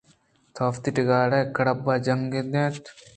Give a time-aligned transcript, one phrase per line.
[0.53, 2.93] تو وتی ڈگار ءَ کڑب جنگ ءَ اَت ئے۔